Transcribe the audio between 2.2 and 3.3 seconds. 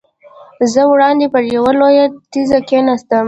تیږه کېناستم.